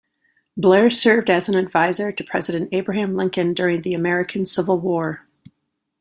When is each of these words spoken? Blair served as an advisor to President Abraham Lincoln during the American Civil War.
Blair 0.57 0.89
served 0.89 1.29
as 1.29 1.47
an 1.47 1.53
advisor 1.53 2.11
to 2.11 2.23
President 2.23 2.69
Abraham 2.71 3.15
Lincoln 3.15 3.53
during 3.53 3.83
the 3.83 3.93
American 3.93 4.47
Civil 4.47 4.79
War. 4.79 5.27